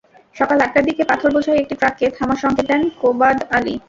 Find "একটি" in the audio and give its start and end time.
1.61-1.75